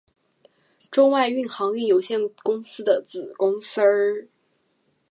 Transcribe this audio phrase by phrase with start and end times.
[0.89, 4.27] 中外运航运有限公司的子公司。